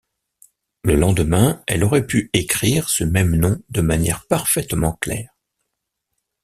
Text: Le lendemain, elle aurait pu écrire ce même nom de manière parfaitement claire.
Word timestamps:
Le 0.83 0.95
lendemain, 0.95 1.61
elle 1.67 1.83
aurait 1.83 2.07
pu 2.07 2.31
écrire 2.33 2.89
ce 2.89 3.03
même 3.03 3.35
nom 3.35 3.61
de 3.69 3.81
manière 3.81 4.25
parfaitement 4.25 4.93
claire. 4.93 5.35